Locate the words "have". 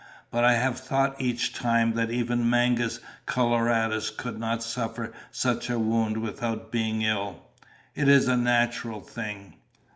0.53-0.79